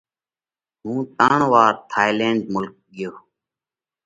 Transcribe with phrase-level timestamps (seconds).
[0.81, 3.19] ھُون ترڻ وار ٿائِيلينڍ ملڪ ۾ ڳيوه۔